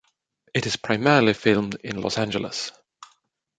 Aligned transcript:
It 0.55 0.65
is 0.65 0.77
primarily 0.77 1.35
filmed 1.35 1.75
in 1.83 2.01
Los 2.01 2.17
Angeles. 2.17 2.71